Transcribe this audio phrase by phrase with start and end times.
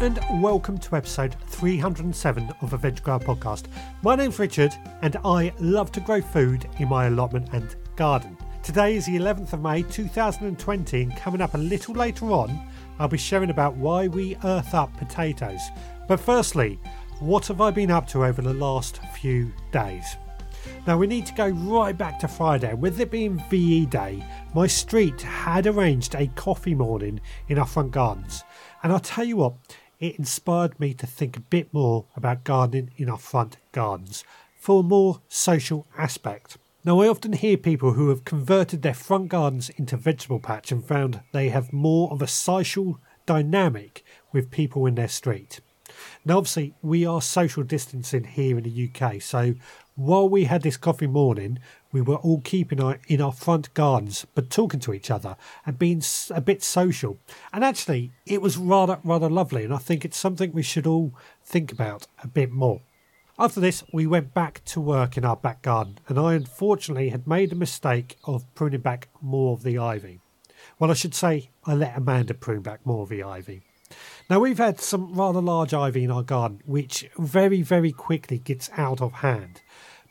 [0.00, 3.66] and welcome to episode 307 of the Veg Grower Podcast.
[4.02, 4.72] My name's Richard,
[5.02, 8.34] and I love to grow food in my allotment and garden.
[8.62, 12.66] Today is the 11th of May 2020, and coming up a little later on,
[12.98, 15.60] I'll be sharing about why we earth up potatoes.
[16.08, 16.80] But firstly,
[17.18, 20.16] what have I been up to over the last few days?
[20.86, 22.72] Now we need to go right back to Friday.
[22.72, 27.90] With it being VE Day, my street had arranged a coffee morning in our front
[27.90, 28.44] gardens.
[28.82, 29.54] And I'll tell you what,
[30.00, 34.24] it inspired me to think a bit more about gardening in our front gardens
[34.58, 36.56] for a more social aspect.
[36.84, 40.82] Now, I often hear people who have converted their front gardens into vegetable patch and
[40.84, 45.60] found they have more of a social dynamic with people in their street.
[46.24, 49.54] Now, obviously, we are social distancing here in the UK, so
[49.96, 51.58] while we had this coffee morning,
[51.92, 55.36] we were all keeping our, in our front gardens, but talking to each other
[55.66, 57.18] and being a bit social.
[57.52, 61.12] And actually, it was rather, rather lovely, and I think it's something we should all
[61.44, 62.80] think about a bit more.
[63.38, 67.26] After this, we went back to work in our back garden, and I unfortunately had
[67.26, 70.20] made the mistake of pruning back more of the ivy.
[70.78, 73.62] Well, I should say, I let Amanda prune back more of the ivy.
[74.30, 78.70] Now, we've had some rather large ivy in our garden, which very, very quickly gets
[78.76, 79.60] out of hand.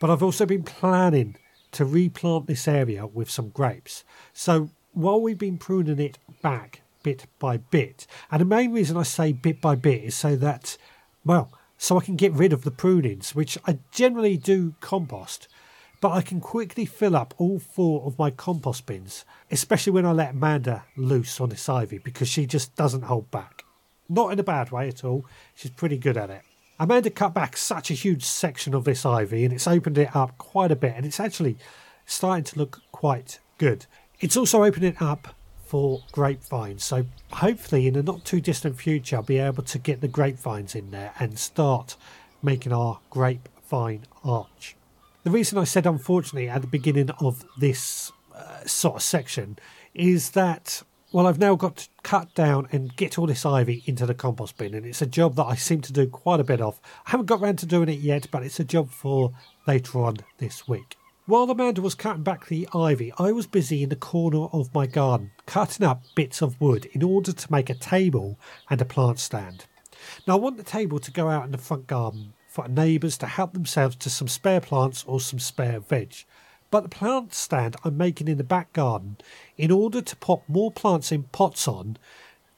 [0.00, 1.36] But I've also been planning
[1.70, 4.02] to replant this area with some grapes.
[4.32, 9.04] So while we've been pruning it back bit by bit, and the main reason I
[9.04, 10.76] say bit by bit is so that,
[11.24, 15.46] well, so I can get rid of the prunings, which I generally do compost,
[16.00, 20.10] but I can quickly fill up all four of my compost bins, especially when I
[20.10, 23.64] let Amanda loose on this ivy because she just doesn't hold back.
[24.08, 26.42] Not in a bad way at all, she's pretty good at it.
[26.80, 30.38] Amanda cut back such a huge section of this ivy and it's opened it up
[30.38, 31.58] quite a bit and it's actually
[32.06, 33.86] starting to look quite good.
[34.20, 35.34] It's also opening up
[35.64, 36.84] for grapevines.
[36.84, 40.74] So hopefully in a not too distant future I'll be able to get the grapevines
[40.74, 41.96] in there and start
[42.42, 44.76] making our grapevine arch.
[45.24, 49.58] The reason I said unfortunately at the beginning of this uh, sort of section
[49.94, 54.04] is that well, I've now got to cut down and get all this ivy into
[54.04, 56.60] the compost bin, and it's a job that I seem to do quite a bit
[56.60, 56.80] of.
[57.06, 59.32] I haven't got around to doing it yet, but it's a job for
[59.66, 60.96] later on this week.
[61.24, 64.86] While Amanda was cutting back the ivy, I was busy in the corner of my
[64.86, 68.38] garden cutting up bits of wood in order to make a table
[68.68, 69.66] and a plant stand.
[70.26, 73.26] Now, I want the table to go out in the front garden for neighbours to
[73.26, 76.24] help themselves to some spare plants or some spare veg.
[76.70, 79.16] But the plant stand I'm making in the back garden,
[79.56, 81.96] in order to pop more plants in pots on,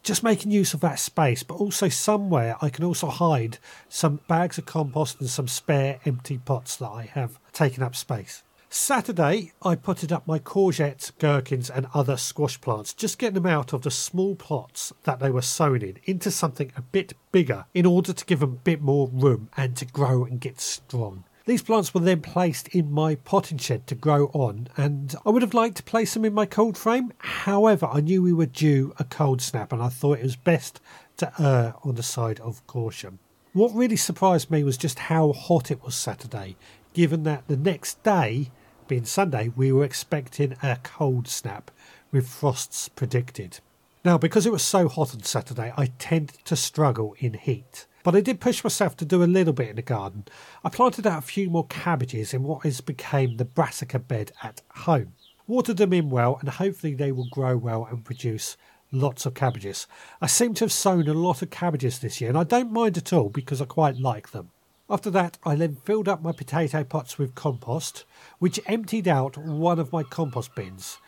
[0.02, 4.58] just making use of that space, but also somewhere I can also hide some bags
[4.58, 8.42] of compost and some spare empty pots that I have taken up space.
[8.72, 13.72] Saturday, I putted up my courgettes, gherkins, and other squash plants, just getting them out
[13.72, 17.84] of the small plots that they were sown in into something a bit bigger in
[17.84, 21.24] order to give them a bit more room and to grow and get strong.
[21.50, 25.42] These plants were then placed in my potting shed to grow on, and I would
[25.42, 27.12] have liked to place them in my cold frame.
[27.18, 30.80] However, I knew we were due a cold snap, and I thought it was best
[31.16, 33.18] to err on the side of caution.
[33.52, 36.54] What really surprised me was just how hot it was Saturday,
[36.92, 38.52] given that the next day,
[38.86, 41.72] being Sunday, we were expecting a cold snap
[42.12, 43.58] with frosts predicted.
[44.04, 47.86] Now, because it was so hot on Saturday, I tend to struggle in heat.
[48.02, 50.24] But I did push myself to do a little bit in the garden.
[50.64, 54.62] I planted out a few more cabbages in what has become the brassica bed at
[54.70, 55.14] home.
[55.46, 58.56] Watered them in well and hopefully they will grow well and produce
[58.92, 59.86] lots of cabbages.
[60.20, 62.96] I seem to have sown a lot of cabbages this year and I don't mind
[62.96, 64.50] at all because I quite like them.
[64.88, 68.04] After that, I then filled up my potato pots with compost,
[68.40, 70.98] which emptied out one of my compost bins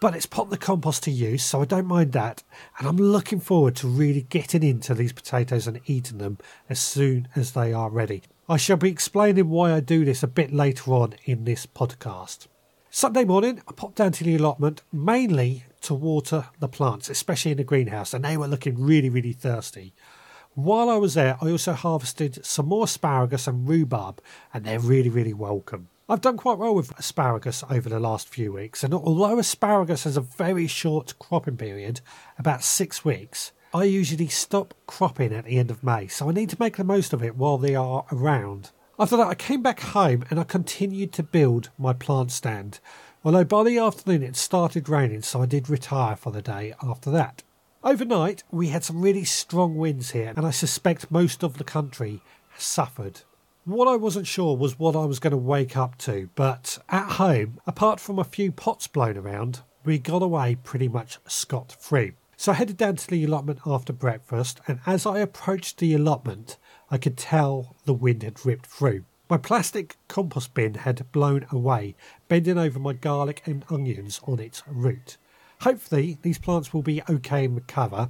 [0.00, 2.42] but it's put the compost to use, so I don't mind that.
[2.78, 6.38] And I'm looking forward to really getting into these potatoes and eating them
[6.70, 8.22] as soon as they are ready.
[8.48, 12.46] I shall be explaining why I do this a bit later on in this podcast.
[12.88, 17.58] Sunday morning, I popped down to the allotment mainly to water the plants, especially in
[17.58, 19.92] the greenhouse, and they were looking really, really thirsty.
[20.54, 24.20] While I was there, I also harvested some more asparagus and rhubarb,
[24.52, 25.88] and they're really, really welcome.
[26.10, 30.16] I've done quite well with asparagus over the last few weeks, and although asparagus has
[30.16, 32.00] a very short cropping period,
[32.36, 36.50] about six weeks, I usually stop cropping at the end of May, so I need
[36.50, 38.72] to make the most of it while they are around.
[38.98, 42.80] After that, I came back home and I continued to build my plant stand.
[43.24, 47.12] Although by the afternoon it started raining, so I did retire for the day after
[47.12, 47.44] that.
[47.84, 52.20] Overnight, we had some really strong winds here, and I suspect most of the country
[52.58, 53.20] suffered.
[53.66, 57.12] What I wasn't sure was what I was going to wake up to, but at
[57.12, 62.12] home, apart from a few pots blown around, we got away pretty much scot free.
[62.38, 66.56] So I headed down to the allotment after breakfast, and as I approached the allotment,
[66.90, 69.04] I could tell the wind had ripped through.
[69.28, 71.96] My plastic compost bin had blown away,
[72.28, 75.18] bending over my garlic and onions on its route.
[75.60, 78.08] Hopefully, these plants will be okay in recover,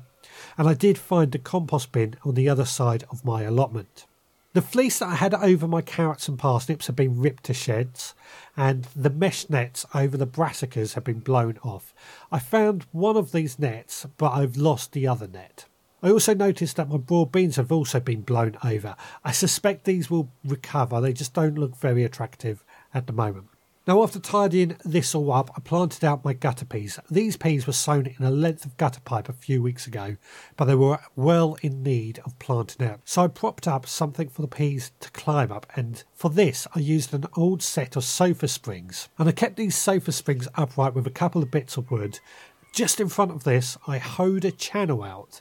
[0.57, 4.07] and I did find the compost bin on the other side of my allotment.
[4.53, 8.15] The fleece that I had over my carrots and parsnips had been ripped to shreds,
[8.57, 11.95] and the mesh nets over the brassicas had been blown off.
[12.33, 15.67] I found one of these nets, but I've lost the other net.
[16.03, 18.97] I also noticed that my broad beans have also been blown over.
[19.25, 23.50] I suspect these will recover, they just don't look very attractive at the moment.
[23.91, 27.01] Now, after tidying this all up, I planted out my gutter peas.
[27.11, 30.17] These peas were sown in a length of gutter pipe a few weeks ago,
[30.57, 33.01] but they were well in need of planting out.
[33.05, 36.79] So I propped up something for the peas to climb up, and for this, I
[36.79, 39.09] used an old set of sofa springs.
[39.19, 42.21] And I kept these sofa springs upright with a couple of bits of wood.
[42.73, 45.41] Just in front of this, I hoed a channel out,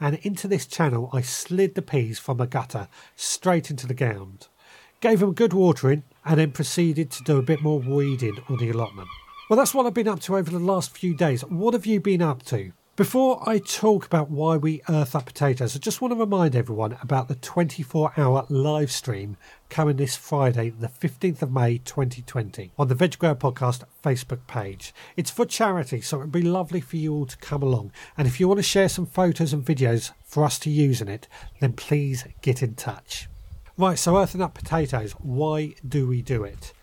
[0.00, 4.48] and into this channel, I slid the peas from the gutter straight into the ground
[5.00, 8.70] gave them good watering, and then proceeded to do a bit more weeding on the
[8.70, 9.08] allotment.
[9.48, 11.42] Well, that's what I've been up to over the last few days.
[11.42, 12.72] What have you been up to?
[13.00, 16.98] Before I talk about why we earth up potatoes, I just want to remind everyone
[17.00, 19.38] about the 24 hour live stream
[19.70, 24.92] coming this Friday, the 15th of May 2020, on the Veg Grower Podcast Facebook page.
[25.16, 27.92] It's for charity, so it would be lovely for you all to come along.
[28.18, 31.08] And if you want to share some photos and videos for us to use in
[31.08, 31.26] it,
[31.58, 33.30] then please get in touch.
[33.80, 36.74] Right, so earthing up potatoes, why do we do it?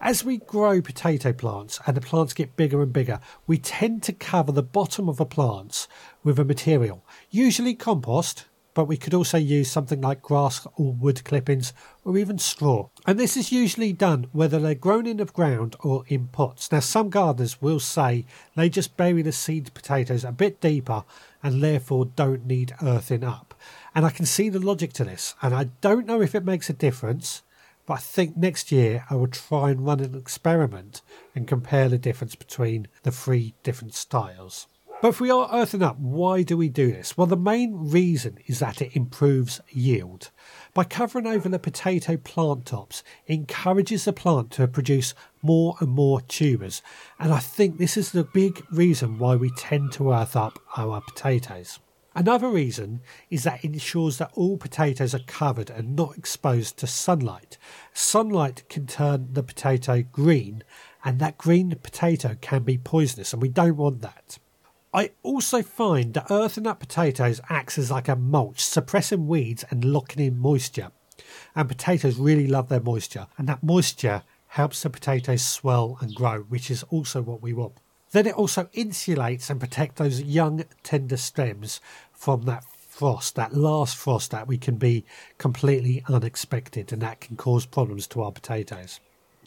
[0.00, 4.14] As we grow potato plants and the plants get bigger and bigger, we tend to
[4.14, 5.88] cover the bottom of the plants
[6.24, 8.46] with a material, usually compost,
[8.78, 11.72] but we could also use something like grass or wood clippings
[12.04, 12.88] or even straw.
[13.08, 16.70] And this is usually done whether they're grown in the ground or in pots.
[16.70, 21.02] Now, some gardeners will say they just bury the seed potatoes a bit deeper
[21.42, 23.52] and therefore don't need earthing up.
[23.96, 26.70] And I can see the logic to this, and I don't know if it makes
[26.70, 27.42] a difference,
[27.84, 31.02] but I think next year I will try and run an experiment
[31.34, 34.68] and compare the difference between the three different styles.
[35.00, 37.16] But if we are earthing up, why do we do this?
[37.16, 40.32] Well, the main reason is that it improves yield.
[40.74, 45.90] By covering over the potato plant tops, it encourages the plant to produce more and
[45.90, 46.82] more tubers.
[47.20, 51.00] And I think this is the big reason why we tend to earth up our
[51.00, 51.78] potatoes.
[52.16, 53.00] Another reason
[53.30, 57.56] is that it ensures that all potatoes are covered and not exposed to sunlight.
[57.92, 60.64] Sunlight can turn the potato green,
[61.04, 64.40] and that green potato can be poisonous, and we don't want that.
[64.98, 69.84] I also find that earthing up potatoes acts as like a mulch, suppressing weeds and
[69.84, 70.90] locking in moisture.
[71.54, 76.40] And potatoes really love their moisture, and that moisture helps the potatoes swell and grow,
[76.48, 77.74] which is also what we want.
[78.10, 81.80] Then it also insulates and protects those young tender stems
[82.12, 85.04] from that frost, that last frost that we can be
[85.36, 88.98] completely unexpected and that can cause problems to our potatoes.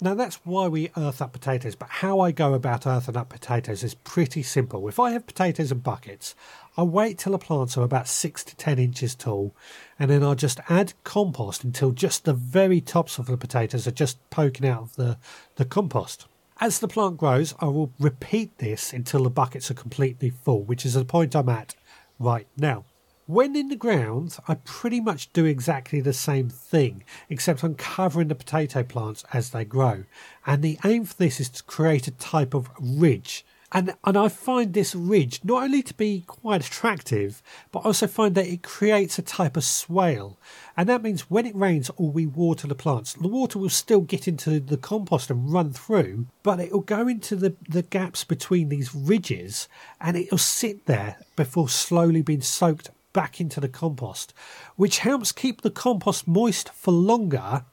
[0.03, 3.83] Now that's why we earth up potatoes, but how I go about earthing up potatoes
[3.83, 4.87] is pretty simple.
[4.87, 6.33] If I have potatoes in buckets,
[6.75, 9.55] I wait till the plants are about 6 to 10 inches tall
[9.99, 13.91] and then I'll just add compost until just the very tops of the potatoes are
[13.91, 15.17] just poking out of the,
[15.57, 16.25] the compost.
[16.59, 20.83] As the plant grows, I will repeat this until the buckets are completely full, which
[20.83, 21.75] is the point I'm at
[22.17, 22.85] right now.
[23.31, 28.27] When in the ground, I pretty much do exactly the same thing, except I'm covering
[28.27, 30.03] the potato plants as they grow.
[30.45, 34.27] And the aim for this is to create a type of ridge and, and I
[34.27, 39.17] find this ridge not only to be quite attractive, but also find that it creates
[39.17, 40.37] a type of swale.
[40.75, 44.01] And that means when it rains or we water the plants, the water will still
[44.01, 48.25] get into the compost and run through, but it will go into the, the gaps
[48.25, 49.69] between these ridges
[50.01, 54.33] and it will sit there before slowly being soaked back into the compost,
[54.75, 57.63] which helps keep the compost moist for longer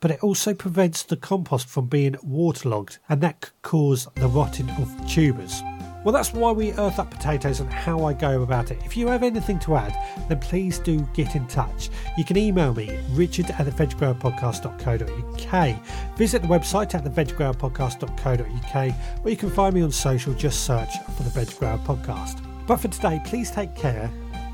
[0.00, 4.70] but it also prevents the compost from being waterlogged, and that could cause the rotting
[4.70, 5.62] of tubers.
[6.04, 8.78] Well, that's why we earth up potatoes and how I go about it.
[8.84, 9.96] If you have anything to add,
[10.28, 11.90] then please do get in touch.
[12.16, 16.16] You can email me, richard at theveggrowerpodcast.co.uk.
[16.16, 21.24] Visit the website at theveggrowerpodcast.co.uk, or you can find me on social, just search for
[21.24, 22.44] the Veg Grower Podcast.
[22.68, 24.08] But for today, please take care,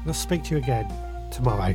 [0.07, 0.93] I'll speak to you again
[1.31, 1.75] tomorrow.